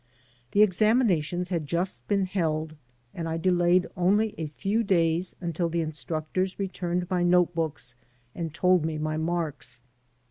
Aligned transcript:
The 0.53 0.63
examinations 0.63 1.49
had 1.49 1.67
just 1.67 2.07
been 2.07 2.25
held, 2.25 2.73
and 3.13 3.29
I 3.29 3.37
delayed 3.37 3.85
only 3.95 4.33
a 4.35 4.47
few 4.47 4.81
days 4.81 5.35
until 5.39 5.69
the 5.69 5.81
instructors 5.81 6.57
returned 6.57 7.05
my 7.07 7.21
note 7.21 7.53
books 7.53 7.93
and 8.33 8.51
told 8.51 8.83
me 8.83 8.97
my 8.97 9.17
marks. 9.17 9.79